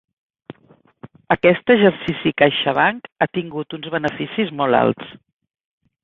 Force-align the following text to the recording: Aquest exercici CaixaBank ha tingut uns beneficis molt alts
Aquest 1.33 1.73
exercici 1.73 2.31
CaixaBank 2.41 3.09
ha 3.21 3.27
tingut 3.39 3.75
uns 3.79 3.91
beneficis 3.97 4.49
molt 4.63 4.79
alts 4.79 5.13